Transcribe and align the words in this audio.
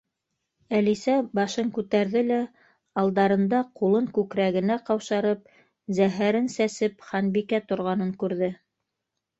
Әлисә 0.77 1.17
башын 1.39 1.69
күтәрҙе 1.75 2.23
лә 2.31 2.39
алдарында 3.03 3.61
ҡулын 3.81 4.09
күкрәгенә 4.19 4.81
ҡаушырып, 4.89 5.45
зәһәрен 6.01 6.53
сәсеп 6.59 7.09
Ханбикә 7.13 7.63
торғанын 7.71 8.15
күрҙе. 8.25 8.55